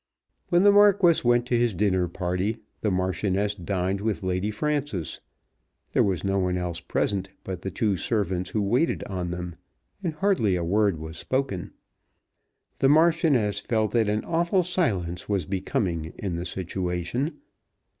When 0.49 0.63
the 0.63 0.71
Marquis 0.71 1.21
went 1.23 1.45
to 1.45 1.57
his 1.59 1.75
dinner 1.75 2.07
party 2.07 2.57
the 2.79 2.89
Marchioness 2.89 3.53
dined 3.53 4.01
with 4.01 4.23
Lady 4.23 4.49
Frances. 4.49 5.19
There 5.91 6.01
was 6.01 6.23
no 6.23 6.39
one 6.39 6.57
else 6.57 6.79
present 6.79 7.29
but 7.43 7.61
the 7.61 7.69
two 7.69 7.97
servants 7.97 8.49
who 8.49 8.63
waited 8.63 9.03
on 9.03 9.29
them, 9.29 9.57
and 10.03 10.15
hardly 10.15 10.55
a 10.55 10.63
word 10.63 10.97
was 10.97 11.19
spoken. 11.19 11.73
The 12.79 12.89
Marchioness 12.89 13.59
felt 13.59 13.91
that 13.91 14.09
an 14.09 14.25
awful 14.25 14.63
silence 14.63 15.29
was 15.29 15.45
becoming 15.45 16.13
in 16.17 16.35
the 16.35 16.45
situation. 16.45 17.37